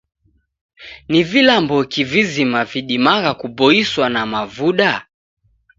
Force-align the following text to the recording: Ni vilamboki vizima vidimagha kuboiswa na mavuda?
Ni 1.09 1.21
vilamboki 1.29 2.03
vizima 2.13 2.59
vidimagha 2.71 3.31
kuboiswa 3.33 4.09
na 4.09 4.25
mavuda? 4.25 5.07